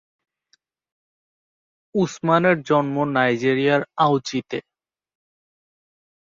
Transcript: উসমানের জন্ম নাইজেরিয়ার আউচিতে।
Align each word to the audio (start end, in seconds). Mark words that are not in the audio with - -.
উসমানের 1.95 2.57
জন্ম 2.61 2.95
নাইজেরিয়ার 3.15 3.81
আউচিতে। 3.97 4.59